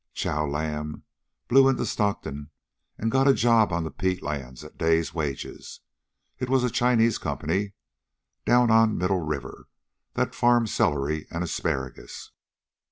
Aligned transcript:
Chow 0.15 0.47
Lam 0.47 1.03
blew 1.47 1.69
into 1.69 1.85
Stockton 1.85 2.49
and 2.97 3.11
got 3.11 3.27
a 3.27 3.35
job 3.35 3.71
on 3.71 3.83
the 3.83 3.91
peat 3.91 4.23
lands 4.23 4.63
at 4.63 4.75
day's 4.79 5.13
wages. 5.13 5.81
It 6.39 6.49
was 6.49 6.63
a 6.63 6.71
Chinese 6.71 7.19
company, 7.19 7.73
down 8.43 8.71
on 8.71 8.97
Middle 8.97 9.21
River, 9.21 9.67
that 10.15 10.33
farmed 10.33 10.71
celery 10.71 11.27
and 11.29 11.43
asparagus. 11.43 12.31